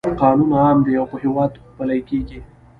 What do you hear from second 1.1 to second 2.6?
په هیواد پلی کیږي.